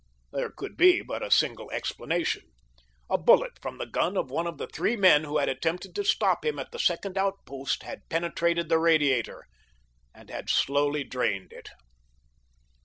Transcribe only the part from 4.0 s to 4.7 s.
of one of the